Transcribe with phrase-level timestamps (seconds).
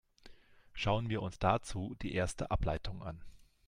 [0.73, 3.21] Schauen wir uns dazu die erste Ableitung an.